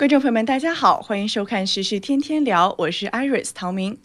[0.00, 3.98] 观众朋友们，大家好，欢迎收看《时事天天聊》，我是 Iris 陶明。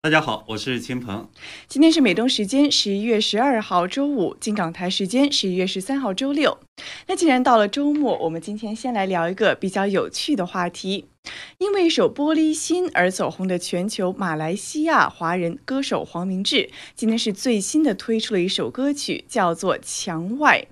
[0.00, 1.28] 大家好，我是秦鹏。
[1.68, 6.56] 今天是美东时间十一月十二号周五，金港台时间十一月十三号周六。
[7.08, 11.04] 那既然到了周末，我们今天先来聊一个比较有趣的话题。
[11.58, 20.66] 因为一首《玻璃心》而走红的全球马来西亚华人歌手黄明志，今天是最新的推出了一首歌曲，叫做《墙外》。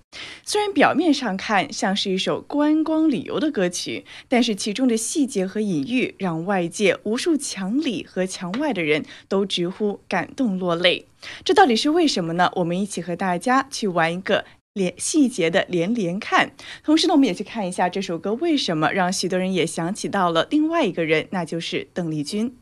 [0.45, 11.07] 虽然表面上看像是一首观光旅游的歌曲，但是其中的细节和隐喻，让外界无数墙里和墙外的人都直呼感动落泪。
[11.45, 12.51] 这到底是为什么呢？
[12.57, 14.45] 我们一起和大家去玩一个。
[14.75, 22.57] 连细节的连连看，同时呢，我们也去看一下这首歌为什么让许多人也想起到了另外一个人，那就是邓丽君。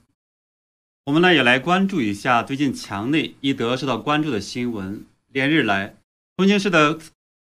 [1.07, 5.05] 我们呢也来关注一下最近墙内一德受到关注的新闻。
[5.33, 5.95] 连日来，
[6.37, 6.99] 重庆市的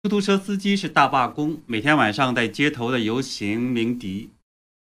[0.01, 4.29] 出租车司机是大罢工，每天晚上在街头的游行鸣笛，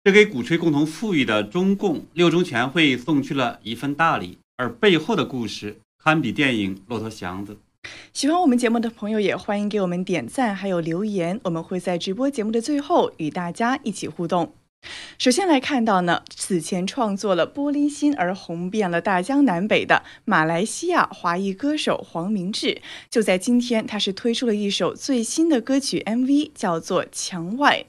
[0.04, 7.54] 这给鼓吹共同富裕的中共六中全会送去了一份大礼，而背后的故事堪比电影《骆驼祥子》。
[8.14, 14.54] 喜欢我们节目的朋友也欢迎给我们点赞，还有留言，我们会在直播节目的最后与大家一起互动。
[15.18, 27.86] 首先来看到呢，此前创作了《玻璃心》而红遍了大江南北的马来西亚华裔歌手黄明志，就在今天，他是推出了一首最新的歌曲 MV，叫做《墙外》。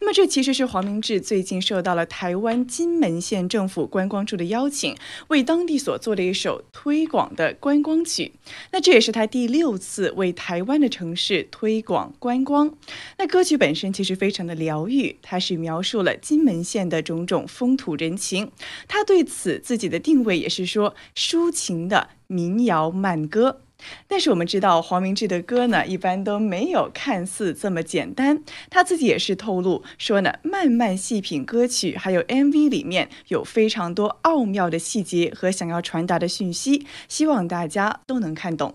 [0.00, 4.96] 那么，这其实是黄明志最近受到了台湾金门县政府观光处的邀请，
[5.28, 8.32] 为当地所做的一首推广的观光曲。
[8.72, 12.76] 那这也是他第六次为台湾的城市推广观光。
[13.18, 18.50] 那歌曲本身其实非常的疗愈，它是描述了金门县的种种风土人情。
[18.88, 23.60] 他对此自己的定位也是说抒情的民谣慢歌。
[24.06, 28.42] 但是我们知道黄明志的歌呢，一般都没有看似这么简单。
[28.70, 38.74] 他自己也是透露说呢，慢慢细品歌曲，还有 MV 里面有非常多奥妙的细节和想要传达的讯息，希望大家都能看懂。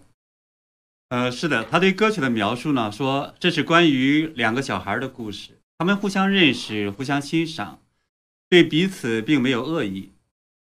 [1.09, 7.79] 呃，是的，他对歌曲的描述呢，说这是关于两个小孩的故事，他们互相认识，互相欣赏，
[8.49, 10.11] 对彼此并没有恶意。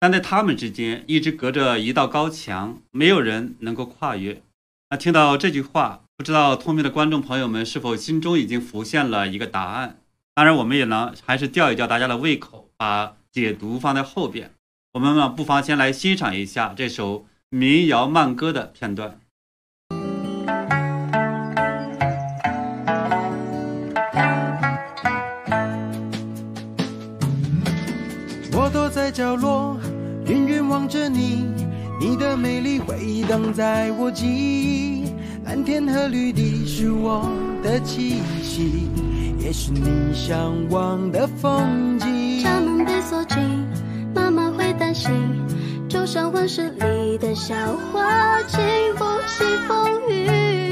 [0.02, 4.42] 但在他们之间一直隔着一道高墙，没有人能够跨越。
[4.90, 10.00] 那听到这句话，不知道聪明的观众朋友们是否心中已经浮现了一个答案？
[10.34, 14.52] 当然，我们也能还是吊一吊大家的胃口，把解读放在后边。
[14.94, 19.21] 我们呢，不妨先来欣赏一下这首民谣慢歌的片段。
[30.72, 31.46] 望着你，
[32.00, 35.04] 你的美丽回荡在我记忆。
[35.44, 37.30] 蓝天和绿地是我
[37.62, 38.88] 的气息，
[39.38, 42.42] 也是你向往的风景。
[42.42, 43.38] 家门被锁紧，
[44.16, 45.12] 妈妈会担心，
[45.90, 47.54] 就像温室里的小
[47.92, 48.62] 花，经
[48.96, 50.71] 不起风雨，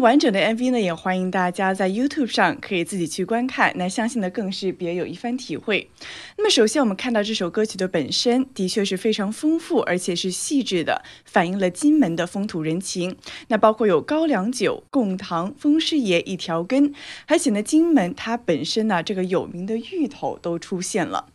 [0.00, 3.72] 完整的 MV 呢，也欢迎大家在 YouTube 上可以自己去观看。
[3.76, 5.88] 那相信呢，更是别有一番体会。
[6.38, 13.16] 那么，首先我们看到这首歌曲的本身的确是非常丰富，而且是细致的，反映了金门的风土人情。
[13.48, 16.94] 那包括有高粱酒、贡糖、风师爷一条根，
[17.26, 21.26] 还显得，金门它本身呢，这个有名的芋头都出现了。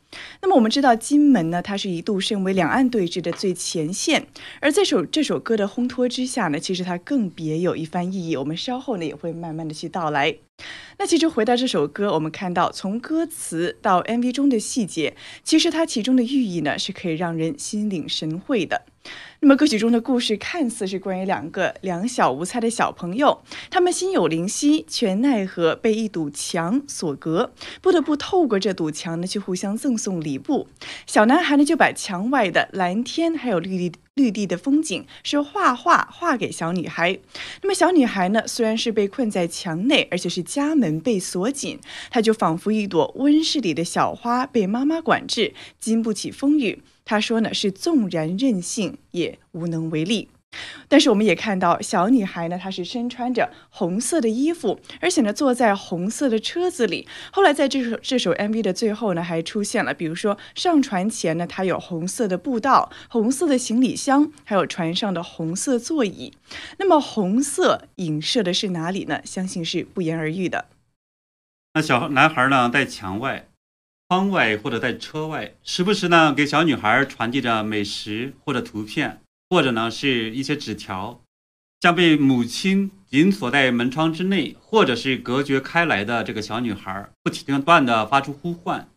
[0.41, 4.25] 那么我们知道，金门呢，它是一度身为两岸对峙的最前线，
[4.59, 8.35] 而这首这首歌的烘托之下呢，其实它更别有一番意义。
[8.35, 10.35] 我们稍后呢也会慢慢的去道来。
[10.97, 18.83] 那其实回到这首歌，我们看到从歌词到 MV 中的细节，其实它其中的寓意呢是可以让人心领神会的。
[19.41, 27.51] 那么歌曲中的故事看似是关于两个两小无猜的小朋友，他们心有灵犀，却奈何被一堵墙所隔，
[27.81, 30.67] 不得不透过这堵墙呢去互相赠送礼物。
[31.05, 33.99] 小男孩呢就把墙外的蓝天还有绿地。
[34.15, 37.19] 绿地的风景是画画画给小女孩。
[37.61, 38.47] 那么小女孩呢？
[38.47, 41.79] 虽然是被困在墙内，而且是家门被锁紧，
[42.09, 46.81] 她就仿佛一朵温室里的小花，被妈妈管制，经不起风雨。
[47.03, 50.29] 她说呢，是纵然任性也无能为力。
[50.87, 57.07] 但是我们也看到小女孩呢，她是身穿着红色的衣服，而且呢坐在红色的车子里。
[57.31, 66.33] 后来在这首这首 MV 的最后呢，还出现了，比如说上船前呢，它有红色的步道、红色的行李箱，还有船上的红色座椅。
[66.77, 69.21] 那么红色影射的是哪里呢？
[69.23, 70.65] 相信是不言而喻的。
[71.73, 73.47] 那小男孩呢，在墙外、
[74.07, 79.19] 窗外或者在车外，时不时呢给小女孩传递着美食或者图片。
[79.55, 81.21] 或者呢，是一些纸条，
[81.79, 88.89] 像被母亲紧锁在门窗之内，或者是隔绝开来的这个小女孩，不停断的发出呼唤。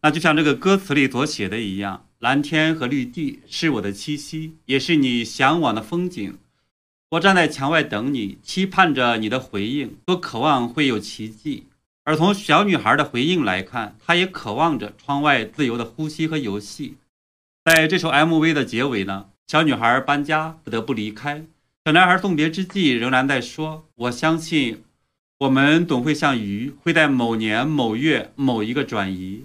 [0.00, 6.36] 那就像这个歌词里所写的一样：“蓝天和绿地是我的栖息，也是你向往的风景。
[7.10, 11.66] 我站在墙外等你，期盼着你的回应，多渴望会有奇迹。”
[12.02, 16.96] 而从小女孩的回应来看，她也渴望着窗外自由的呼吸和游戏。
[17.64, 19.26] 在这首 MV 的结尾呢？
[19.52, 21.44] 小女孩搬家，不得不离开。
[21.84, 24.82] 小男孩送别之际，仍然在说：“我相信，
[25.40, 29.44] 我们总会像鱼，会在某年某月某一个转移。”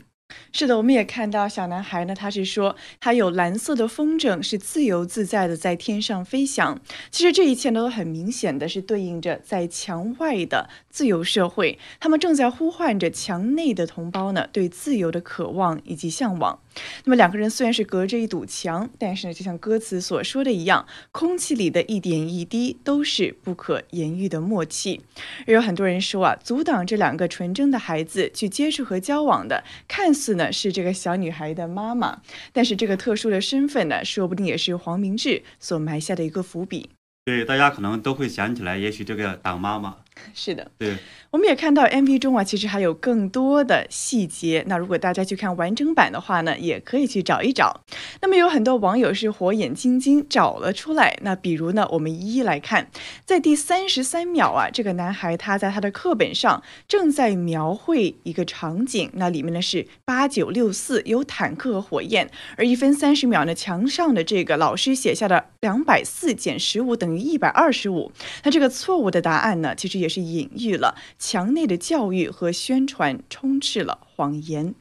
[0.59, 6.81] 是的，我们也看到小男孩呢，他是说他有蓝色的风筝，是自由自在的在天上飞翔。
[7.11, 16.59] 其实这一切呢，都很明显的是对应着在墙外的自由社会，他们正在呼唤着墙内的同胞呢，对自由的渴望以及向往。
[17.03, 25.01] 那么两个人虽然是隔着一堵墙，但是呢，就像歌词所说的一样，空气里的一点一滴都是不可言喻的默契。
[25.45, 32.21] 也有很多人说啊，阻挡这两个纯真的孩子去接触和交往的，看似呢是这个小女孩的妈妈，
[32.51, 36.89] 但是这个特殊的身份呢，说不定也是黄明志所埋下的一个伏笔。
[37.25, 39.97] 对，大家可能都会想起来，也许这个当妈妈。
[40.33, 40.95] 是的，对，
[41.31, 44.63] 我们也看到 MV 中啊，其实还有更多的细节。
[44.67, 47.81] 那如果大家去看完整版的话呢，也可以去找一找。
[48.21, 51.17] 那么有很多网友是火眼金睛找了出来。
[51.21, 52.89] 那比如呢，我们一一来看，
[53.25, 68.11] 在第三十三秒啊，这个男孩他在他的课本上正在描绘一个场景，那里面呢是八九六四有坦克和火焰，而一分三十秒呢，墙上的这个老师写下的两百四减十五等于一百二十五，
[68.43, 70.06] 那这个错误的答案呢，其实也。
[70.07, 74.73] 也是隐喻了墙内的教育和宣传充斥了谎言。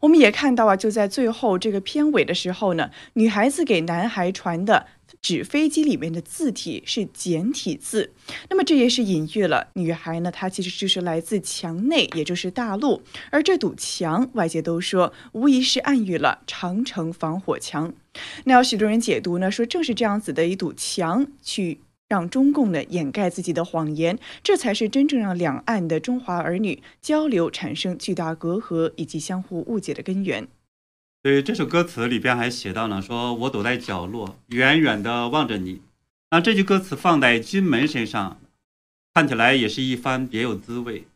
[0.00, 4.86] 我们也看到啊，就在最后这个片尾的时候呢，女孩子给男孩传的
[5.20, 8.10] 纸飞机里面的字体是简体字，
[8.48, 13.02] 那么这也是隐喻了女孩呢，她其实就是来自墙内，也就是大陆。
[13.30, 17.92] 而这堵墙，外界都说无疑是暗喻了长城防火墙。
[18.44, 21.80] 那有许多人解读呢，说正是这样子的一堵墙去。
[22.14, 30.46] 让中共呢掩盖自己的谎言，这才是真正让两岸的中华儿女交流产生巨大隔阂以及相互误解的根源。
[31.24, 35.80] 对这首歌词里边还写到呢，说我躲在角落，远远的望着你。
[36.30, 38.38] 那这句歌词放在金门身上，
[39.12, 41.08] 看起来也是一番别有滋味。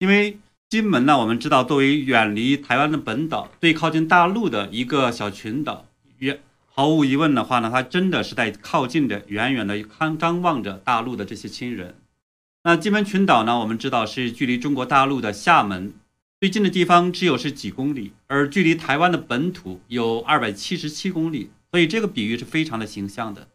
[0.00, 0.38] 因为
[0.68, 5.86] 金门呢，我们知道作为远离台湾的本岛，最靠近大陆的一个小群岛，
[6.18, 6.40] 远。
[6.76, 11.94] 毫无疑问的话呢，他真的是在靠近着，远远的看张望着大陆的这些亲人。
[12.64, 15.94] 那金门群岛呢，我们知道是距离中国大陆的厦门
[16.40, 23.46] 最近的地方只有是几公里，而距离台湾的本土有二百七十七公里，所以这个比喻是非常的形象的。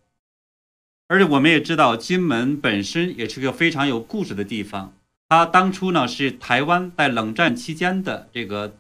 [1.10, 4.94] 而且我们也知道，金门本身也是个非常有故事的地方，
[5.28, 8.78] 它当初呢是台湾在冷战期间的这个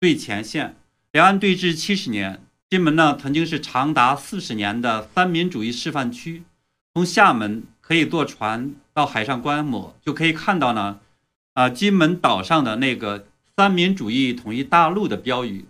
[0.00, 0.76] 最前线，
[1.10, 2.45] 两岸对峙七十年。
[2.68, 6.42] 金门呢，曾经是长达四十年的三民主义示范区。
[6.94, 10.98] 从厦门可以坐船到海上观摩，就可以看到呢，
[11.54, 15.66] 啊，金门岛上的那个三民主义统一大陆的标语。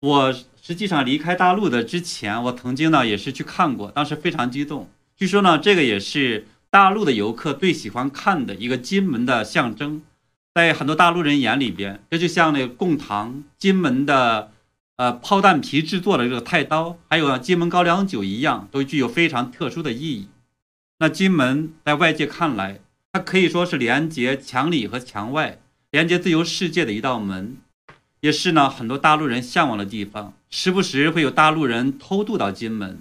[0.00, 4.88] 我实际上离开大陆的之前，我曾经呢也是去看过，当时非常激动。
[5.18, 10.00] 据说呢，这个也是大陆的游客最喜欢看的一个金门的象征，
[10.54, 14.52] 在很多大陆人眼里边，这就像那个贡糖金门的。
[14.96, 20.28] 呃，炮弹皮制作的这个太刀，还有金门高粱酒一样，都具有非常特殊的意义。
[21.00, 22.78] 那金门在外界看来，
[23.12, 25.58] 它可以说是连接墙里和墙外、
[25.90, 27.56] 连接自由世界的一道门，
[28.20, 30.32] 也是呢很多大陆人向往的地方。
[30.48, 33.00] 时不时会有大陆人偷渡到金门，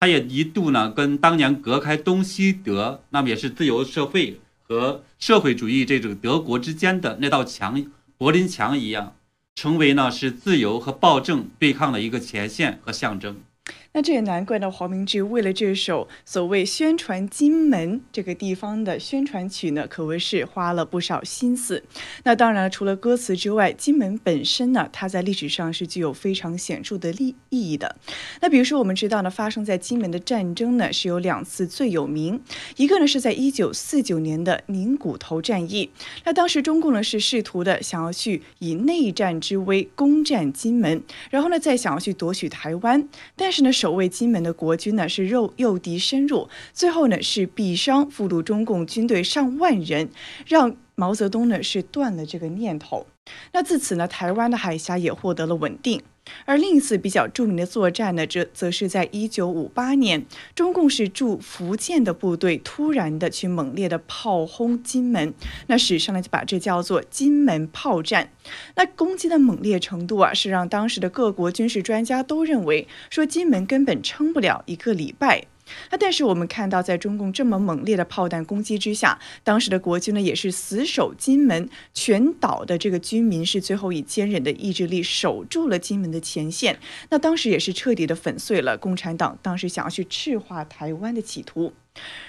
[0.00, 7.84] 它也一度呢跟当年隔开东西德，那么也是自由社会和社会主义这种德国之间的那道墙——
[8.16, 9.14] 柏林墙一样。
[9.54, 13.40] 成为呢是自由和暴政对抗的一个前线和象征。
[13.96, 21.80] 那这也难怪呢，黄明志为了这首所谓宣传金门这个地方的宣传曲呢，可谓是花了不少心思。
[22.24, 27.94] 那当然，除了歌词之外，金门本身呢，它在历史上是具有非常显著的利意义的。
[28.40, 32.40] 那比如说，我们知道呢，发生在金门的战争呢，是有两次最有名，
[32.76, 35.88] 一个呢是在一九四九年的宁古头战役。
[36.24, 43.70] 那当时中共呢是试图的想要去以内战之威攻占金门，然后呢再想要去夺取台湾，但是呢。
[43.84, 50.08] 守卫金门的国军呢是诱诱敌深入，最后呢是毙伤俘虏中共军队上万人，
[50.46, 53.06] 让毛泽东呢是断了这个念头。
[53.52, 56.02] 那自此呢，台湾的海峡也获得了稳定。
[56.46, 65.34] 而另一次比较著名的作战呢，这则是在一九五八年，中共是驻福建的部队突然的去猛烈的炮轰金门，
[65.66, 68.30] 那史上呢就把这叫做金门炮战。
[68.74, 75.44] 那攻击的猛烈程度啊，是让当时的各国军事专家都认为说金门根本撑不了一个礼拜。
[75.90, 86.78] 那但是我们看到，在中共这么猛烈的炮弹攻击之下，当时的国军呢也是死守金门，全岛的这个军民是最后以坚韧的意志力守住了金门的前线。
[87.10, 91.72] 那当时也是彻底的粉碎了共产党当时想要去赤化台湾的企图。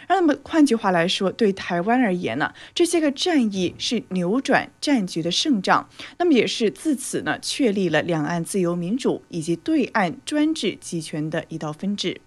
[0.08, 5.89] 那么换句话来说，对台湾而言呢，这些个战役是扭转战局的胜仗，
[6.20, 12.22] 那么也是自此呢确立了两岸自由民主以及对岸专制集权的一道分治。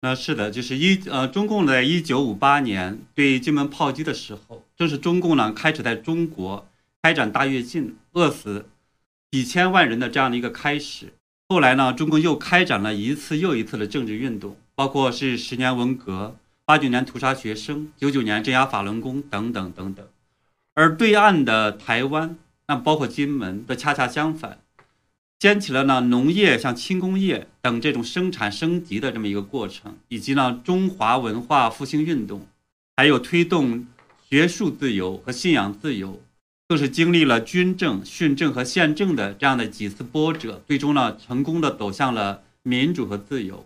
[0.00, 6.68] 那是的，就是一呃，中共在一九五八年对金门炮击的时候，正是中共呢开始在中国
[7.02, 8.66] 开展大跃进、饿死
[9.32, 11.14] 几千万人的这样的一个开始。
[11.48, 20.06] 后来呢，中共又开展了一次又一次的政治运动，包括是十年文革、八九年屠杀学生、九九年镇压法轮功等等等等。
[20.74, 22.36] 而对岸的台湾，
[22.68, 24.60] 那包括金门，则恰恰相反。
[25.40, 32.44] 掀起了呢农业像轻工业等这种生产升级的这么一个过程，以及呢中华文化复兴运动，
[32.96, 33.86] 还有推动
[34.28, 36.20] 学术自由和信仰自由，
[36.66, 43.64] 更是经历了军政、训政和宪政的这样的几次波折，最终呢成功的走向了民主和自由，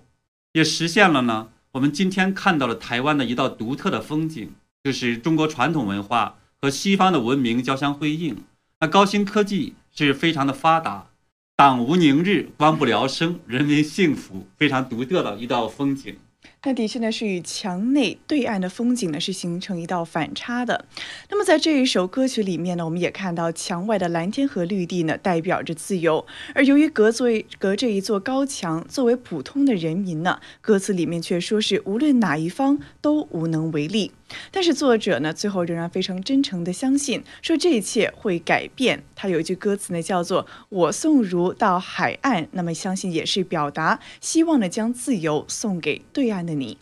[0.52, 4.52] 也实现了呢我们今天看到了台湾的一道独特的风景，
[4.84, 8.36] 就是中国传统文化和西方的文明交相辉映，
[8.80, 11.06] 那高新科技是非常的发达。
[11.54, 16.16] 党无宁日，官不聊生，人民幸福，非常独特的一道风景。
[16.64, 20.85] 那的确呢，是与墙内对岸的风景呢是形成一道反差的。
[21.28, 26.25] 那么在这一首歌曲里面呢，我们也看到墙外的蓝天和绿地呢，代表着自由。
[26.54, 34.12] 而由于隔作为隔着一座高墙，作为普通的人民呢，歌词里面却说是无论哪一方都无能为力。
[34.50, 39.02] 但是作者呢，最后仍然非常真诚的相信，说这一切会改变。
[39.14, 46.78] 他有一句歌词呢，叫做“我送如到海岸”，那么相信也是表达希望呢，将自由送给对岸的你。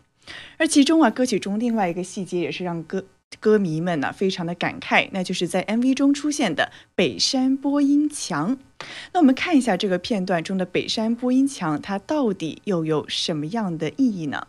[0.59, 3.05] 而其中啊，歌曲中另外一个细节也是让歌
[3.39, 8.59] 歌迷们呢非常的感慨，那就是在 MV 中出现的北山播音墙。
[9.13, 14.47] 那我们看一下这个片段中的北山播音墙，它到底又有什么样的意义呢？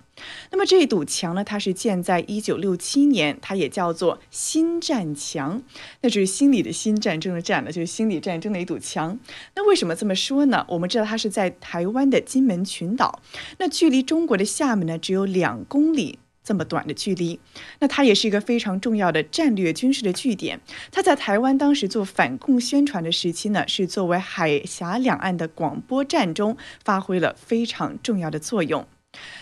[0.51, 5.61] 那么这一堵墙呢，它是建在一九六七年，它也叫做心战墙，
[6.01, 9.19] 那就是心理的心战争的战呢，就是心理战争的一堵墙。
[9.55, 10.65] 那为什么这么说呢？
[10.69, 13.21] 我们知道它是在台湾的金门群岛，
[13.57, 16.19] 那距离中国的厦门呢只有两公里。
[16.43, 17.39] 这么短的距离，
[17.79, 20.59] 那它也是一个非常重要的战略军事的据点。
[20.91, 28.87] 它在台湾当时做反共宣传的时期呢，是作为海峡两岸的广播站中发挥了非常重要的作用。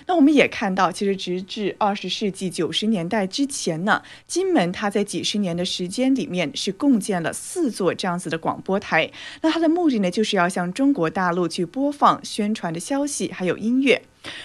[0.07, 9.11] 那我们也看到，其实直至二十世纪九十年代之前呢，金门它在几十年的时间里面是共建了四座这样子的广播台。
[9.41, 14.01] 那它的目的呢，就是要向中国大陆去播放宣传的消息，还有音乐。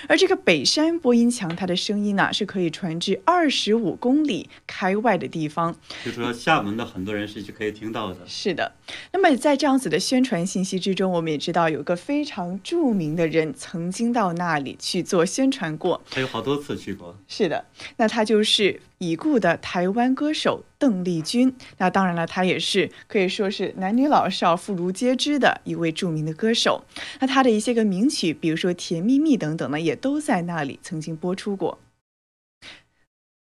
[0.08, 5.74] 而这个北山播音墙，它的声音呢是可以传至二十五公里开外的地方，
[6.04, 8.18] 就说厦门的很多人是可以听到的。
[8.26, 8.72] 是的，
[9.12, 17.16] 那么在这样子的宣传信息之中，我们也知道有个非常著名的人曾经到那里去做宣传过，他有好多次去过。
[17.28, 17.64] 是的，
[17.96, 21.54] 那他就是已故的台湾歌手邓丽君。
[21.78, 26.84] 那当然了，她也是可以说是男女老少妇孺皆知的一位著名的歌手。
[27.20, 29.84] 那她的一些个名曲，比如说《甜蜜蜜》等等呢。
[29.84, 31.78] 也都在那里曾经播出过。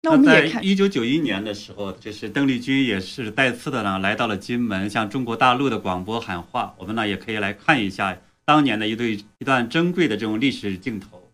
[0.02, 6.74] 那我们也看，一九九一年的时候，就是邓丽君也是再次的呢来到了金门，向中国大陆的广播喊话。
[6.80, 11.25] 我们呢也可以来看一下当年的一对一段珍贵的这种历史镜头。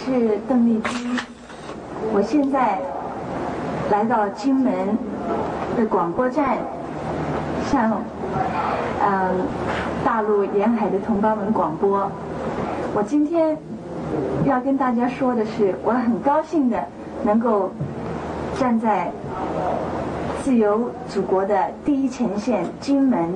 [0.00, 1.20] 是邓丽君，
[2.14, 2.78] 我现在
[3.90, 4.72] 来到金门
[5.76, 6.56] 的广播站，
[7.70, 8.00] 向
[9.02, 9.30] 嗯
[10.02, 12.10] 大陆沿海的同胞们广播。
[12.94, 13.54] 我今天
[14.46, 16.82] 要跟大家说的是，我很高兴的
[17.22, 17.70] 能够
[18.58, 19.12] 站在
[20.42, 23.34] 自由祖国的第一前线金门。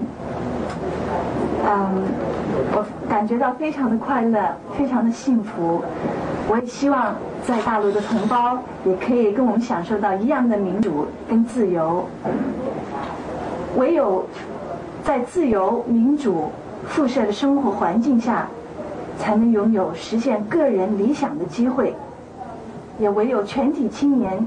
[1.66, 2.04] 嗯，
[2.72, 5.84] 我感觉到非常的快乐，非常的幸福。
[6.46, 7.14] 我也希望
[7.46, 12.06] 在大陆的同胞也可以跟我们享受到一样的民主跟自由。
[13.76, 14.24] 唯有
[15.02, 16.50] 在自由民主
[16.86, 18.46] 辐射的生活环境下，
[19.18, 21.94] 才能拥有实现个人理想的机会。
[22.98, 24.46] 也唯有全体青年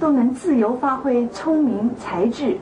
[0.00, 2.56] 都能自由发挥聪明才智。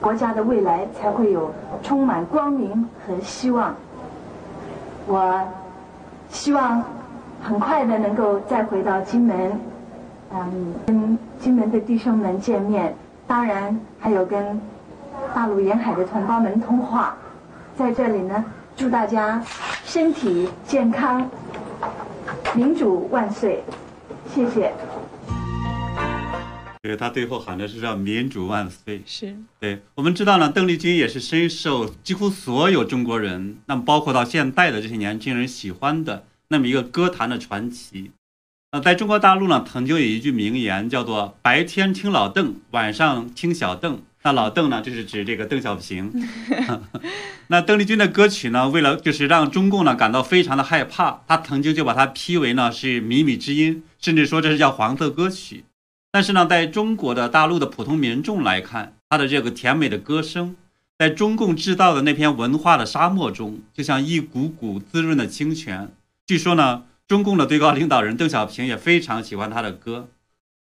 [0.00, 1.50] 国家的未来才会有
[1.82, 3.74] 充满光明和希望。
[5.06, 5.40] 我
[6.30, 6.82] 希望
[7.42, 9.60] 很快的能够再回到金门，
[10.32, 12.94] 嗯，跟金门的弟兄们见面，
[13.26, 14.60] 当然还有跟
[15.34, 17.16] 大陆沿海的同胞们通话。
[17.76, 18.44] 在这里呢，
[18.76, 19.42] 祝大家
[19.84, 21.30] 身体健康，
[22.54, 23.62] 民主万岁！
[24.34, 24.72] 谢谢。
[26.82, 29.02] 对他最后喊的是“叫民主万岁”。
[29.06, 38.10] 是对，我们知道呢，邓丽君也是深受几乎所有中国人，那么包括到现代的这些年轻人喜欢的那么一个歌坛的传奇。
[38.70, 44.02] 呃，在中国大陆呢，曾经有一句名言叫做“白天听老邓，晚上听小邓”。
[44.22, 46.12] 那老邓呢，就是指这个邓小平。
[47.48, 55.64] 那邓丽君的歌曲呢，为了就是让中共呢感到非常的害怕，他曾经就把它批为呢是靡靡之音，甚至说这是叫黄色歌曲。
[56.10, 60.56] 但是呢，在中国的大陆的普通民众来看，他的这个甜美的歌声，
[60.98, 65.90] 在中共制造的那片文化的沙漠中，就像一股股滋润的清泉。
[66.28, 70.10] 据说呢，中共的最高领导人邓小平也非常喜欢他的歌，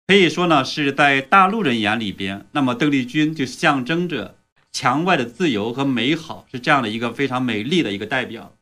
[0.09, 4.35] 可以说呢，是在大陆人眼里边，那么邓丽君就象征着
[4.73, 8.53] 墙外的自由和美好，是这样的一个非常美丽的一个代表。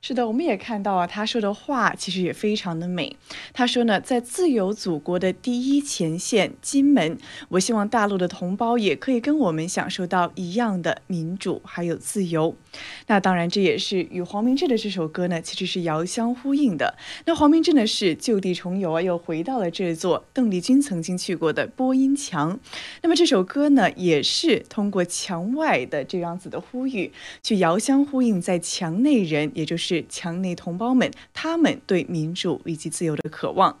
[0.00, 3.16] 是的，我们也看到啊，他说的话其实也非常的美。
[3.52, 12.56] 他说呢，在自由祖国的第一前线金门，我希望大陆的同胞也可以跟我们享受到一样的民主还有自由。
[13.06, 16.96] 那当然，这也是与黄明志的这首歌呢，其实是遥相呼应的。
[17.24, 22.58] 那黄明志呢是就地重游啊，又回到了这座邓丽君曾经去过的播音墙。
[23.02, 27.12] 那么这首歌呢，也是通过墙外的这样子的呼吁，
[27.42, 33.78] 去遥相呼应在墙内人，也就是墙内同胞们，他们对民主以及自由的渴望。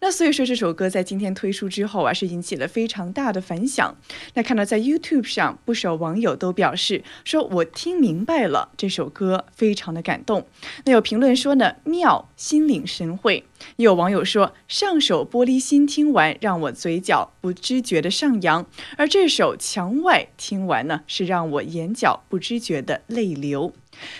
[0.00, 3.96] 那所以说，这首歌在今天推出之后啊，是引起了非常大的反响。
[4.34, 10.46] 那看到在 YouTube 上，不少网友都表示说：“我听明白了这首歌，非常的感动。”
[10.84, 13.44] 那有评论说呢，妙，心领神会。
[13.76, 18.64] 也有网友说，上首《玻璃心》听完，让我嘴角不知觉的上扬；
[18.96, 23.72] 而这首《墙外》听完呢，是让我眼角不知觉的泪流。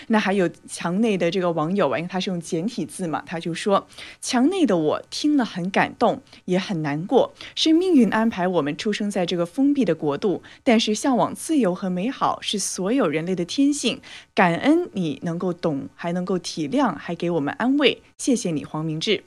[0.07, 3.87] 那还有墙内的这个网友啊，因为他是用简体字嘛，他就说
[4.21, 10.43] ：“墙内的我听了很感动，也很难过，是命运安排我们出生在这个封闭的国度。
[10.63, 14.01] 但是向往自由和美好是所有人类的天性。
[14.33, 18.01] 感恩你能够懂，还能够体谅，还给我们安慰。
[18.17, 19.23] 谢谢你，黄明志。”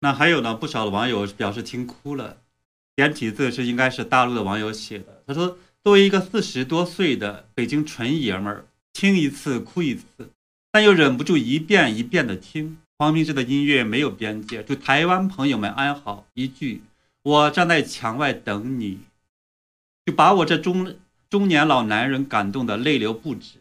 [0.00, 2.36] 那还有呢，不少的网友表示听哭了，
[2.96, 5.22] 简体字是应该是大陆的网友写的。
[5.26, 10.30] 他说：“作为一个四十多岁的北京纯爷们儿。”听一次哭一次，
[10.70, 12.78] 但又忍不住一遍一遍的听。
[12.96, 16.26] 黄明志的音乐没有边界，祝台湾朋友们安好。
[16.34, 16.80] 一句
[17.22, 19.00] “我站在墙外等你”，
[20.06, 20.94] 就把我这中
[21.28, 23.58] 中年老男人感动的泪流不止。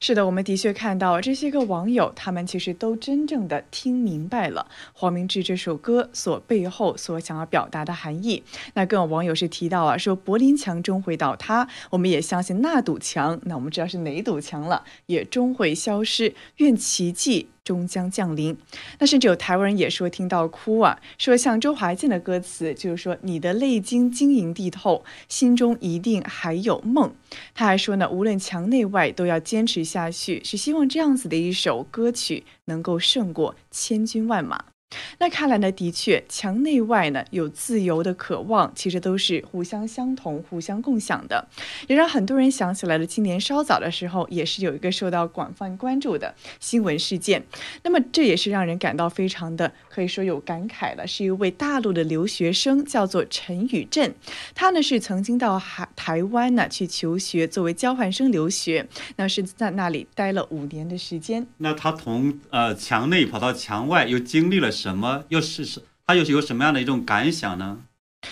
[0.00, 8.42] 是的，我们的确看到这些个网友，他们其实都真正的听明白了黄明志这首歌所背后所想要表达的含义。
[8.74, 16.34] 那更有网友是提到啊，说柏林墙终会倒塌，我们也相信那堵墙，那我们知道是哪堵墙了，也终会消失。
[16.56, 17.48] 愿奇迹。
[17.64, 18.56] 终将降临。
[18.98, 27.14] 那甚至有台湾人也说听到哭啊，说像周华健的歌词，就是说你的泪晶晶莹剔透，心中一定还有梦。
[27.54, 34.71] 他还说呢，无论墙内外都要坚持下去，是希望这样子的一首歌曲能够胜过千军万马。
[35.18, 41.48] 那看来呢，的确，墙内外呢有自由的渴望，其实都是互相相同、互相共享的，
[41.88, 43.06] 也让很多人想起来了。
[43.06, 47.44] 今年稍早的时候，也是有一个受到广泛关注的新闻事件。
[47.82, 51.06] 那么这也是让人感到非常的可以说有感慨了。
[51.06, 54.14] 是一位大陆的留学生，叫做陈宇振，
[54.54, 61.46] 他呢是曾经到海台湾呢去求学，作为交换生留学，那是在那里待了五年的时间。
[61.58, 65.22] 那他从呃墙内跑到墙外，又经历了什么？
[65.28, 65.80] 又是什？
[66.04, 67.78] 他又是有什么样的一种感想呢？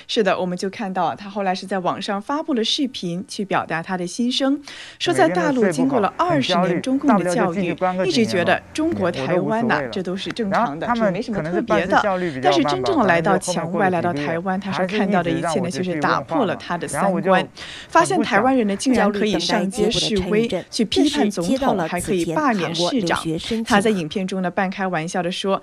[0.07, 4.61] 是的，我们就看到啊，他后来是在网上发布了视频，去表达他的心声，
[5.01, 12.01] 说在大陆经过了二十年中共的教育，一直觉得中国台湾呐，这都是正常的，这没什么特别的。
[12.41, 17.47] 但是真正的来到墙外，来到台湾，他说看到的一切呢，就是打破了他的三观，
[17.89, 23.21] 发现台湾人呢竟然可以上街示威，去批判总统，还可以罢免市长。
[23.65, 25.61] 他在影片中呢，半开玩笑的说。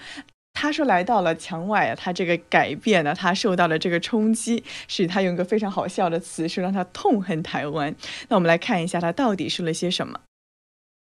[0.59, 7.93] 他说来到了墙外啊，他这个改变呢，他受到了这个冲击，使他用一个非常好笑的词，说让他痛恨台湾。
[8.27, 10.19] 那我们来看一下他到底说了些什么。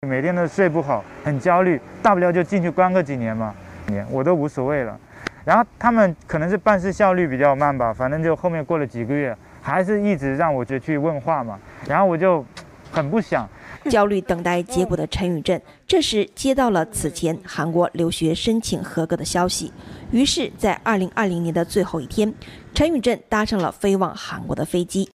[0.08, 3.54] 每天都睡不好，很焦虑，大不了就进去关个几年嘛，
[3.86, 5.00] 年我都无所谓了。
[5.46, 12.44] 然后他们可能是办事效率比较慢吧，反正就后面过了几个月，还是一直让我就去问话嘛，然后我就
[12.92, 13.48] 很不想。
[13.90, 19.72] 焦虑等待结果的陈宇镇，这时接到了此前韩国留学申请合格的消息，
[20.12, 22.34] 于是，在二零二零年的最后一天，
[22.74, 25.10] 陈宇镇搭上了飞往韩国的飞机。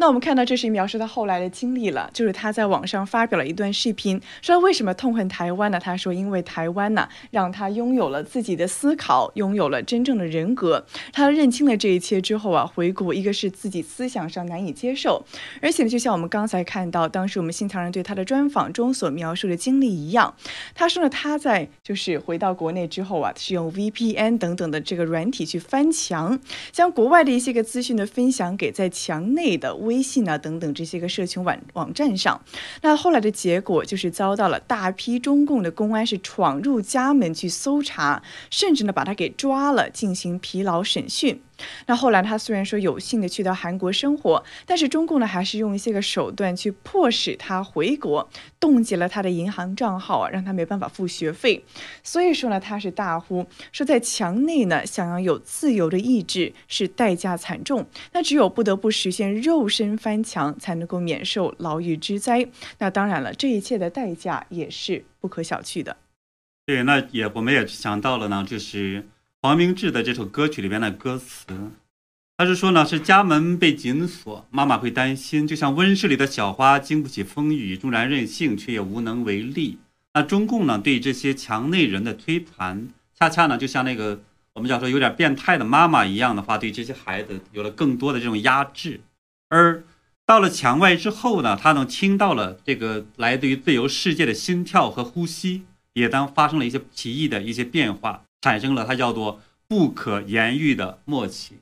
[0.00, 5.78] 那我们看到，这是描述他后来的经历了，就是他在网上发表了一段视频，说为什么痛恨台湾呢？
[5.78, 10.86] 他说，因为台湾呢，让他拥有了自己的思考，拥有了真正的人格。
[11.12, 15.22] 他认清了这一切之后啊，回顾，一个是自己思想上难以接受，
[15.60, 20.34] 而且呢，就像我们刚才看到，当时我们新唐人对他的专访中所描述的经历一样，
[20.74, 26.40] 他说呢，他在就是回到国内之后啊，是用 VPN 等等的这个软体去翻墙，
[26.72, 29.76] 将国外的一些个资讯的分享给在墙内的。
[29.90, 32.40] 微信啊等等这些个社群网网站上，
[32.82, 41.42] 那后来的结果就是遭到了大批中共的公安是闯入家门去搜查，甚至呢把他给抓了进行疲劳审讯。
[41.86, 51.64] 那后来他虽然说有幸的去到韩国生活，但是中共呢还是用一些个手段去迫使他回国，冻结了他的银行账号啊，让他没办法付学费。
[52.02, 62.48] 所以说呢，他是大呼说在墙内呢，想要有自由的意志是代价惨重，那只有不得不实现肉身翻墙，才能够免受牢狱之灾。
[62.78, 65.96] 那当然了，这一切的代价也是不可小觑的。
[66.66, 69.06] 对，那也我们也想到了呢，就是。
[69.42, 71.46] 黄明志的这首歌曲里边的歌词，
[72.36, 79.78] 他是说呢，是家门被紧锁，妈妈会担心，就像温室里的小花经不起风雨，纵然任性，却也无能为力。
[80.12, 84.22] 那中共呢，对这些墙内人的推盘，恰恰呢，就像那个
[84.52, 89.00] 我们讲说有点变态的妈妈一样的话，对这些孩子有了更多的这种压制。
[89.48, 89.82] 而
[90.26, 95.62] 到了墙外之后呢，他能听到了这个来自于自由世界的心跳和呼吸，
[95.94, 98.24] 也当发生了一些奇异的一些变化。
[98.40, 101.54] 产生了它叫做不可言喻的默契。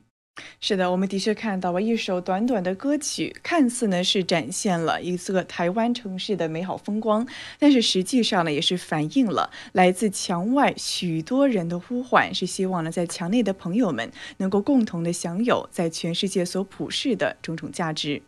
[0.61, 7.27] 是的，我们的确看到了一首短短的歌曲，看似呢是展现了一个台湾城市的美好风光，
[7.59, 18.23] 但是实际上呢也是反映了来自墙外许多人的呼唤，是希望呢在墙内的朋友们能够共同的享有在全世界所普世的种种价值。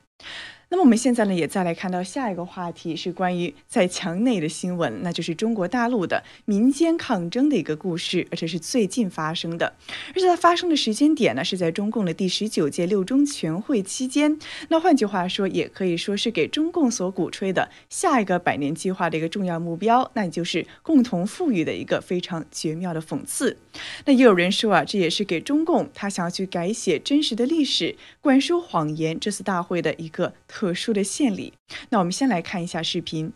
[0.71, 9.75] 那么我们现在呢，也再来看到下一个话题，是关于在墙内的新闻，那就是中国大陆的民间抗争的一个故事，而且是最近发生的，
[10.15, 14.39] 而且它发生的时间点呢，是在中共的第十九届六中全会期间。
[14.69, 23.57] 那换句话说，也可以说是给中共所鼓吹的下一个百年计划的一个重要目标，那就是共同富裕的一个非常绝妙的讽刺。
[24.05, 30.33] 那也有人说啊，这也是给中共他想要去改写真实的历史、灌输谎言这次大会的一个。
[30.61, 31.55] 特殊的献礼，
[31.89, 33.33] 那我们先来看一下视频。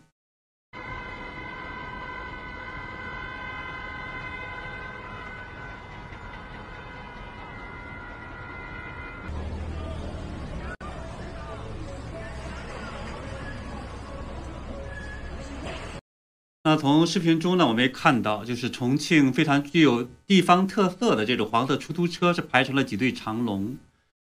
[16.64, 23.78] 那从视频中呢，我们也看到，就是重庆非常具有地方特色的这种黄色出租车是排成了几对长龙，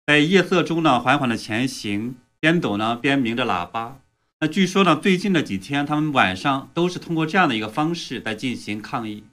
[0.06, 2.14] 在夜色中呢缓缓的前行。
[2.44, 4.00] 边走呢边鸣着喇叭，
[4.38, 9.24] 那据说呢最近的几天，他们晚上都是通过这样的一个方式在进行抗议。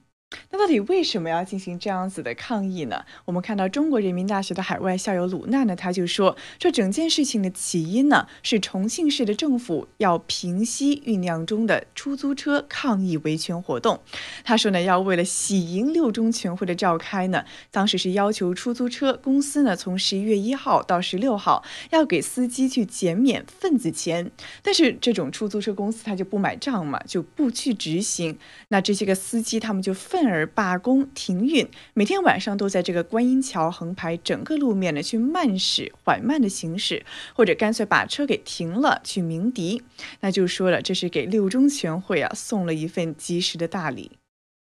[0.50, 3.04] 那到底为什么要进行这样子的抗议呢？
[3.24, 14.00] 我们看到中国人民大学的海外校友鲁娜呢，他就说，这整件事情的起因呢，是重庆市的政府要平息酝酿中的出租车抗议维权活动。
[14.44, 24.30] 他说呢，要为了喜迎六中全会的召开呢，当时是要求出租车公司呢，从十一月一号到十六号要给司机去减免份子钱，
[24.62, 28.38] 但是这种出租车公司他就不买账嘛，就不去执行。
[28.68, 30.21] 那这些个司机他们就愤。
[30.26, 37.04] 而罢工停运，每天晚上都在这个观音桥横排整个路面呢，去慢驶、缓慢的行驶，
[37.34, 39.82] 或者干脆把车给停了去鸣笛。
[40.20, 44.12] 那就说了，这是给六中全会啊送了一份及时的大礼。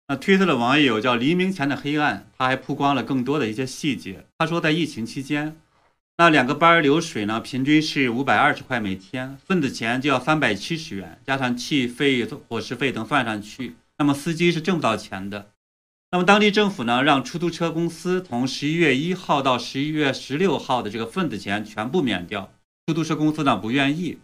[0.08, 4.24] 那推特的网友叫黎明前的黑暗，他还曝光了更多的一些细节。
[4.36, 5.56] 他说，在疫情期间，
[6.18, 13.76] 那两个班流水呢，平均是五百二十块每天，份子钱就要三百七十元，加上气费、伙食费等算上去。
[14.02, 15.52] 那么司机是挣不到钱的。
[16.10, 22.50] 那么当地政府呢，让出租车公司从十一月一号到十一月十六号的这个份子钱全部免掉。
[22.84, 24.18] 出租车公司呢不愿意，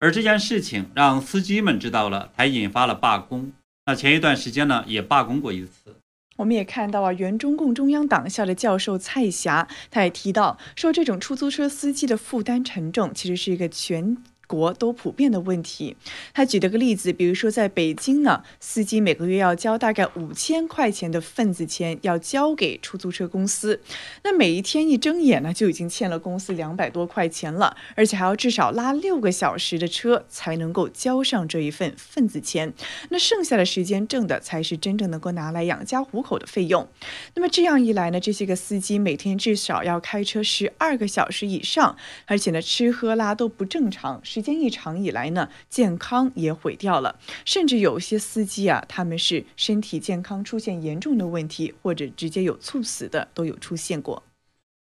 [0.00, 3.52] 而这件事情让司机们知道了，才引发了罢工。
[3.86, 5.96] 那前一段时间呢，也罢工过一次。
[6.36, 14.18] 我们也看到啊，原中共中央党校的教授蔡霞，他也提到说，这种出租车司机的负担沉重，其实是一个全。
[14.52, 15.96] 国都普遍的问题。
[16.34, 23.80] 他举了个例子，比如说在北京呢，司机每个月要交大概五千块钱的份子钱，要交给出租车公司。
[24.24, 32.74] 那每一天一睁眼呢，就已经欠了公司两百多块钱了，而且还要至少拉六个小时的车才能够交上这一份份子钱。
[33.08, 36.86] 那剩下的时间挣的才是真正能够拿来养家糊口的费用。
[37.34, 44.20] 那么这样一来呢，这些个司机每天至少要开车十二个小时以上，而且呢，吃喝拉都不正常。
[44.24, 54.24] 是时间一长以来呢，健康也毁掉了，甚至有些司机啊，他们是身体健康出现严重的问题，或者直接有猝死的都有出现过。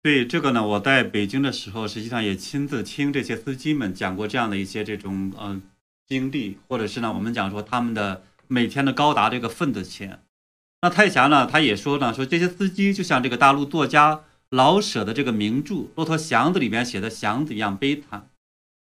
[0.05, 5.61] 对这个呢，我在北京的时候，实际上也亲自听这些司机们讲过这样的一些这种呃
[6.07, 10.21] 经历，或者是呢，我们讲说他们的每天的高达这个份子钱。
[10.83, 18.29] 那太霞呢，他也说呢，说这些司机就像这个大陆作家老舍的这个名著《骆驼祥子》里面写的祥子一样悲惨。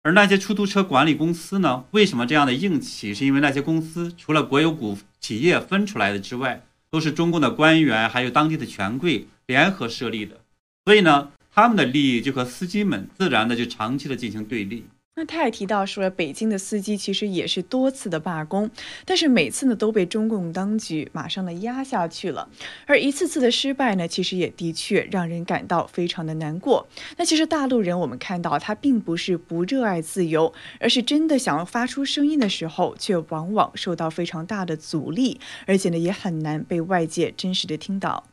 [0.09, 1.85] 而那些出租车管理公司呢？
[1.91, 3.13] 为什么这样的硬气？
[3.13, 10.41] 是因为那些公司除了国有股企业分出来的之外，都是中共的官员还有当地的权贵联合设立的，
[10.87, 14.87] 所以呢，他们的利益就和司机们自然的就长期的进行对立。
[15.19, 18.71] 那他也提到说，北京的司机其实也是多次的罢工，
[19.05, 22.49] 但是每次呢都被中共当局马上的压下去了。
[22.87, 26.87] 而一次次的失败呢，其实也的确让人感到非常的难过。
[27.17, 38.29] 那其实大陆人我们看到他并不是不热爱自由，而是真的想要发出声音的时候，却往往受到非常大的阻力，而且呢也很难被外界真实的听到。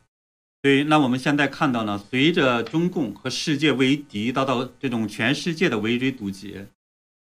[0.62, 6.66] 对，那我们现在看到呢，随着中共和世界为敌，遭到这种全世界的围追堵截。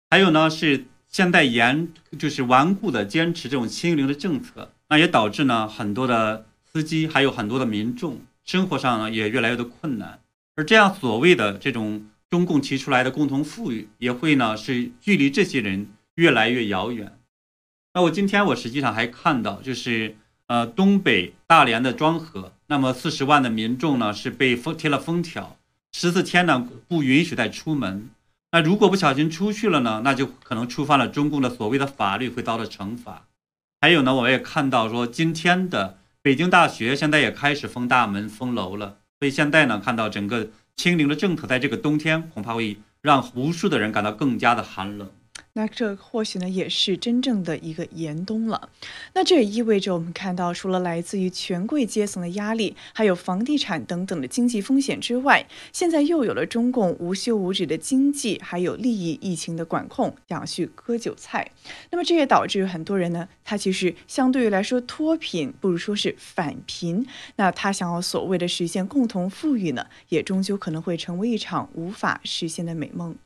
[0.08, 1.88] 还有呢，是现在严
[2.18, 10.20] 就是顽固的坚持这种清零的政策，那也导致呢很多的司机还有很多的民众生活上呢也越来越的困难，
[10.54, 17.18] 而这样所谓的这种中共提出来的共同富裕，也会呢是距离这些人越来越遥远。
[17.94, 20.16] 那我今天我实际上还看到，就是
[20.46, 25.56] 呃东北大连的庄河，那么四十万的民众呢是被封贴了封条，
[25.92, 28.08] 十四天呢不允许再出门。
[28.52, 30.02] 那如果不小心出去了呢？
[30.04, 33.26] 那就可能触犯了中共的所谓的法律，会遭到惩罚。
[33.80, 38.98] 还有呢，我也看到说，今天的北京大学现在也开始封大门、封楼了。
[39.18, 45.10] 所以现在呢，看到整个清零的政策，在这个冬天恐怕会让无数的人感到更加的寒冷。
[45.56, 48.68] 那这或许呢，也是真正的一个严冬了。
[49.14, 61.50] 那这也意味着我们看到，除了来自于权贵阶层的压力，还有房地产等等的经济风险之外，现在又有了中共无休无止的经济还有利益疫情的管控，想去割韭菜。
[61.90, 67.06] 那么这也导致很多人呢，他其实相对于来说脱贫，不如说是反贫。
[67.36, 73.16] 那他想要所谓的实现共同富裕呢，也终究可能会成为一场无法实现的美梦。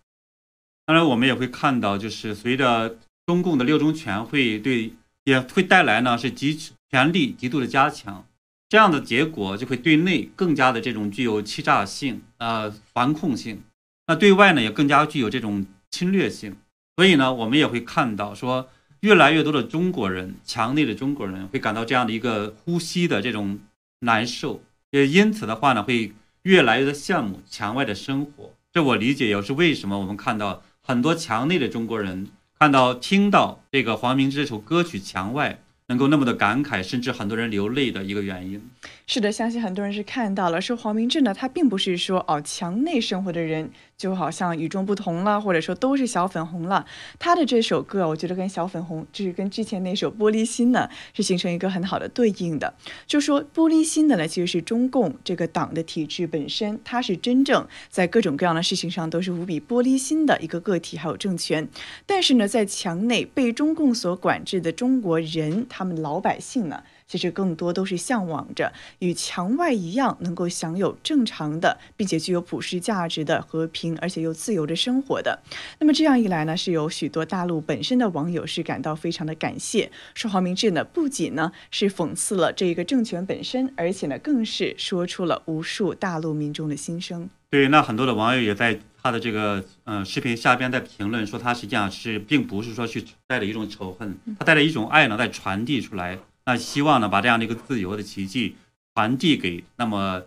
[0.90, 6.58] 当然，我们也会看到，就是随着中共的六中全会对也会带来呢，是极
[6.90, 8.26] 权力极度的加强，
[8.68, 13.62] 这样的结果就会对内更加的这种具有欺诈性、呃防控性，
[14.08, 16.56] 那对外呢也更加具有这种侵略性。
[16.96, 18.68] 所以呢，我们也会看到说，
[19.02, 23.60] 越来越多的中国人，墙内的中国人会感到这样的一个呼吸的这种
[24.00, 28.52] 难受，也因此的话呢，会越来越的羡慕墙外的生活。
[28.72, 30.60] 这我理解也是为什么我们看到。
[30.90, 32.26] 很多墙内的中国人
[32.58, 35.52] 看到、听到这个黄明志这首歌曲《墙外》，
[35.86, 38.60] 能够那么的感慨，甚至很多人流泪的一个原因。
[39.06, 46.86] 是的，相信很多人是看到了，说黄明志呢，他并不是说哦，墙内生活的人就好像与众不同了，或者说都是小粉红了。
[47.18, 52.72] 他的这首歌，我觉得跟小粉红，就是跟之前那首《玻璃心》呢，是形成一个很好的对应的。
[53.06, 61.68] 就说玻璃心的呢，其实是中共这个党的体制本身，它是真正在各种各样的事情上都是无比玻璃心的一个个体，还有政权。
[62.06, 66.82] 但是呢，在墙内被中共所管制的中国人，他们老百姓呢？
[67.10, 75.40] 其实更多都是向往着与墙外一样，能够享有正常的，并且具有普世价值的和平，而且又自由的生活的。
[75.80, 79.90] 那么这样一来呢，是有许多大陆本身的网友是感到非常的感谢。
[80.14, 87.28] 说黄明志呢，不仅呢是讽刺了这一个政权本身，而且呢更是说出了无数大陆民众的心声。
[87.50, 96.16] 对，那很多的网友也在他的这个嗯视频下边在评论说，他实际上是并不是说去带着一种仇恨，他带着一种爱呢在传递出来。
[96.50, 98.56] 那希望呢，把这样的一个自由的奇迹
[98.92, 100.20] 传递给那么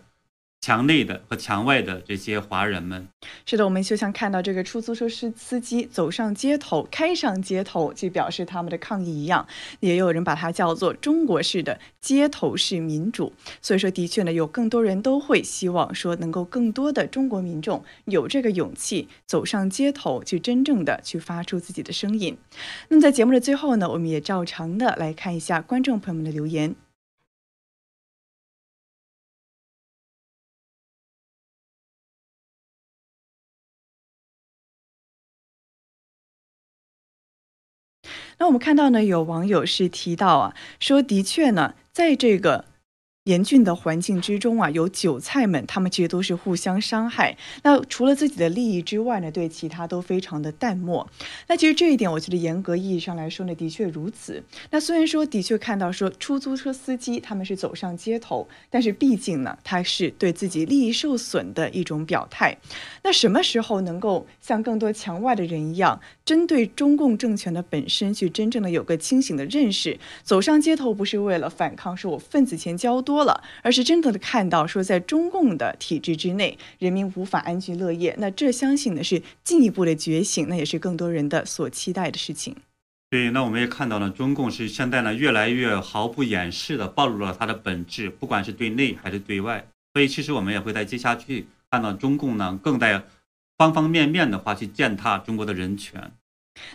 [0.64, 3.06] 墙内的和墙外的这些华人们。
[3.44, 9.46] 是的，我们就像看到这个出租车司司机走上街头，开上街头去表示他们的抗议一样，
[9.80, 13.34] 也有人把它叫做中国式的街头式民主。
[13.60, 22.38] 所以说，的确呢，有更多人都会希望说，能够更多的中国民众有这个勇气走上街头，去真正的去发出自己的声音。
[22.88, 26.74] 那么在节目的最后呢，我们也照常的来看一下观众朋友们的留言。
[38.38, 42.66] 那我们看到呢，有网友是提到啊，说的确呢，在这个。
[43.24, 47.38] 严峻的环境之中啊，有韭菜们，他们其实都是互相伤害。
[47.62, 51.08] 那除了自己的利益之外呢，对其他都非常的淡漠。
[51.46, 54.42] 那其实这一点，我觉得严格意义上来说呢，的确如此。
[54.70, 62.54] 那虽然说的确看到说出租车司机他们是走上街头，但是毕竟呢，他是对自己利益受损的一种表态。
[63.04, 73.13] 那什么时候能够像更多墙外的人一样，针对中共政权的本身去真正的有个清醒的认识，走上街头不是为了反抗，说我份子钱交多。
[73.14, 78.12] 多了，而是真正的看到说，在中共的体制之内，人民无法安居乐业。
[78.18, 82.56] 那这相信呢是进一步的觉醒，那也是更多人的所期待的事情。
[83.10, 89.64] 对，那我们也看到了，中共是现在呢越来越毫不掩饰的暴露了它的本质，不管是对内还是对外。
[89.92, 93.04] 所以其实我们也会在接下去看到中共呢更在
[93.56, 96.10] 方方面面的话去践踏中国的人权。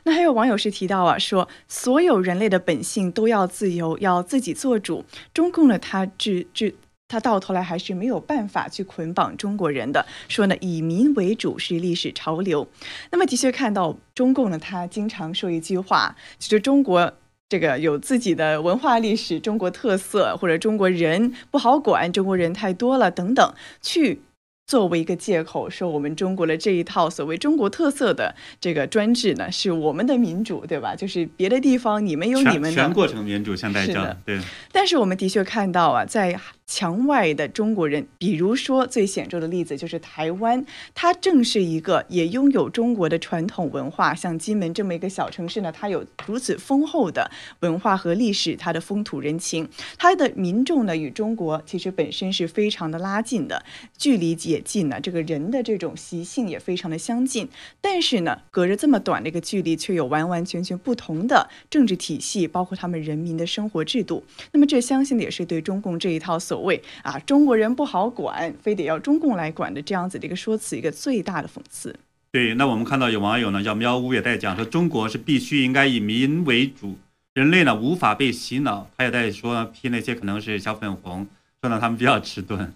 [0.03, 5.05] 那还有网友是提到啊，说所有人类的本性都要自由，要自己做主。
[5.33, 6.75] 中共呢，他至至
[7.07, 10.05] 他到头来还是没有办法去捆绑中国人的。
[10.27, 12.67] 说呢，以民为主是历史潮流。
[13.11, 17.13] 那么的确看到中共呢，他经常说一句话，就是中国
[17.47, 24.21] 这个有自己的文化历史、中国特色，或者中国人不好管，中国人太多了等等，去。
[24.69, 30.95] 作为一个借口，说我们中国的这一套所谓中国特色的这个专制呢，是我们的民主，对吧？
[30.95, 34.39] 就是别的地方你们有你们的全过程民主，相代证对。
[34.71, 36.39] 但是我们的确看到啊，在。
[36.69, 53.65] 墙外的中国人，比如说最显著的例子就是台湾，它正是一个也拥有中国的传统文化，像金门这么一个小城市呢，它有如此丰厚的文化和历史，它的风土人情，它的民众呢与中国其实本身是非常的拉近的，
[53.97, 57.49] 距离也近呢，这个人的这种习性也非常的相近，
[57.81, 66.58] 但是呢，隔着这么短的一个距离，却有完完全全不同的政治体系，包括他们人民的生活制度，那么这相信也是对中共这一套所。
[66.61, 71.95] 谓啊，中国人不好管，非得要中共来管的这样子的一个说辞，一个最大的讽刺。
[72.31, 76.97] 对，那我们看到有网友呢，叫喵呜也在讲说，中国是必须应该以民为主，
[77.33, 78.87] 人类呢无法被洗脑。
[78.97, 81.27] 他也在说批那些可能是小粉红，
[81.61, 82.71] 说呢他们比较迟钝。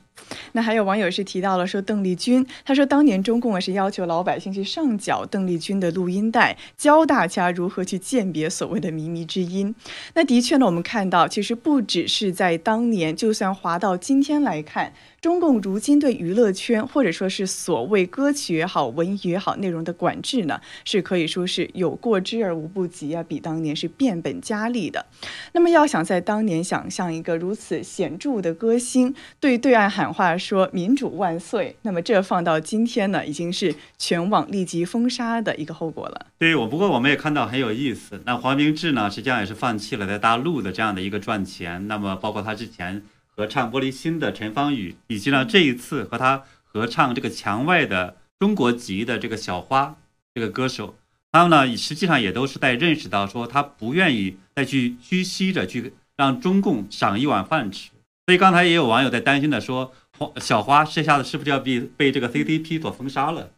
[0.53, 9.73] 那还有网友是提到了说邓丽君，他说当年中共啊是要求老百姓去上缴邓丽君的录音带，教大家如何去鉴别所谓的靡靡之音。
[10.13, 14.93] 那的确呢，我们看到其实不只是在当年，就算滑到今天来看。
[15.21, 25.05] 中共如今对娱乐圈或者说是所谓歌曲也好、文娱也好内容的管制呢，是可以说是有过之而无不及啊，比当年是变本加厉的。
[25.53, 36.25] 那么要想在当年想象一个如此显著的歌星对对岸喊喊话说“民主万岁”，那么这放到今天呢，已经是全网立即封杀的一个后果了。
[36.37, 38.21] 对我，不过我们也看到很有意思。
[38.25, 41.87] 那黄明志呢，实际上也是放弃了在大陆的这样的一个赚钱。
[41.87, 43.01] 那么包括他之前。
[43.35, 49.95] 合唱《玻璃心》的陈芳宇，以及呢这一次和他合唱这个墙外的中国籍的这个小花
[50.35, 50.93] 这个歌手，
[51.31, 57.89] 他们呢实际上也都是在认识到说他不愿意再去屈膝着去让中共赏一碗饭吃。
[58.25, 59.91] 所以刚才也有网友在担心的说，
[60.37, 63.51] 小花这下子是不是要被被这个 CCP 所封杀了？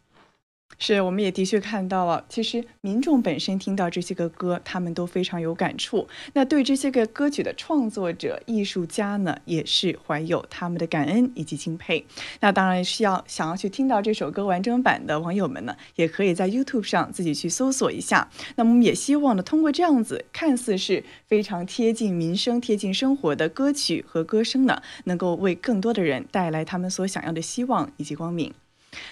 [0.78, 2.24] 是，我们也的确看到了。
[2.28, 6.06] 其实民众本身听到这些个歌，他们都非常有感触。
[6.34, 12.04] 那对这些个歌曲的创作者、艺术家呢，也是怀有他们的感恩以及敬佩。
[12.40, 18.28] 那当然是要想要去听到这首歌完整版的网友们呢，也可以在 YouTube 上自己去搜索一下。
[18.56, 28.52] 那我们也希望呢，通过这样子看似是非常贴近民生、贴近生活的歌曲和歌声呢，能够为更多的人带来他们所想要的希望以及光明。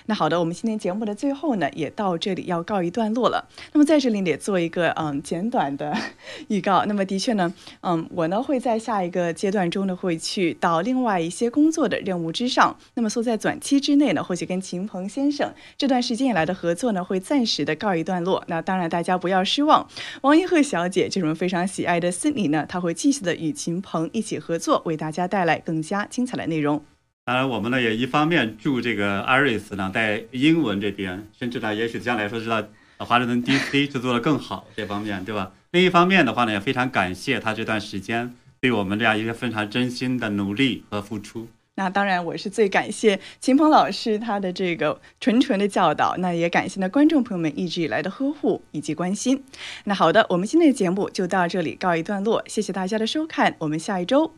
[0.06, 3.48] 那好的，我们今天节目的最后呢，也到这里要告一段落了。
[3.72, 5.96] 那么在这里也做一个嗯简短的
[6.48, 6.84] 预告。
[6.84, 12.76] 那么的确呢，嗯，我呢会在下一个阶段中呢会去到另外一些工作的任务之上。
[12.94, 18.44] 那么说在短期之内呢，或许跟秦鹏先生这段时间以来的合作呢会暂时的告一段落。
[18.48, 19.86] 那当然大家不要失望，
[20.22, 26.82] 王一鹤小姐这种非常喜爱的思妮呢，她会继续的与秦鹏一起合作，为大家带来更加精彩的内容。
[27.26, 32.62] 当然，我们呢也一方面祝这个 Iris 呢在英文这边，甚至呢也许将来说知道
[32.98, 35.52] 华盛顿 DC 制作的更好这方面，对吧？
[35.70, 41.48] 另一方面的话呢，也非常感谢他这段时间对我们这样一个非常真心的努力和付出。
[41.76, 49.42] 那当然，我是最感谢秦鹏老师他的这个纯纯的教导，那也感谢呢观众朋友们一直以来的呵护以及关心。
[49.84, 54.34] 那好的，我们今天的节目就到这里告一段落，谢谢大家的收看，我们下一周。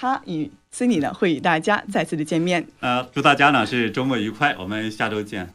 [0.00, 2.66] 他与孙女呢会与大家再次的见面。
[2.80, 5.46] 呃，祝大家呢是周末愉快，我们下周见。